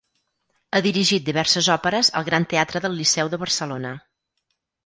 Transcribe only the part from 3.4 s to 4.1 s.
Barcelona.